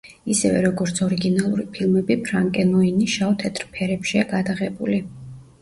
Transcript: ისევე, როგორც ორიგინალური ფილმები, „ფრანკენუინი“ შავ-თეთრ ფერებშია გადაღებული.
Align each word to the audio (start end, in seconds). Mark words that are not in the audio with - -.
ისევე, 0.35 0.61
როგორც 0.65 1.01
ორიგინალური 1.07 1.67
ფილმები, 1.75 2.17
„ფრანკენუინი“ 2.29 3.11
შავ-თეთრ 3.17 3.69
ფერებშია 3.77 4.29
გადაღებული. 4.33 4.99